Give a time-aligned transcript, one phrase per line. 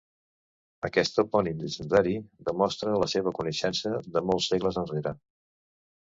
[0.87, 2.13] Aquest topònim llegendari
[2.47, 5.13] demostra la seva coneixença de molts segles enrere.